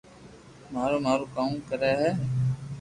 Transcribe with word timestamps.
مارو 0.73 0.97
مارو 1.05 1.25
ڪوم 1.35 1.51
ڪروا 1.67 1.91
دي 1.99 2.09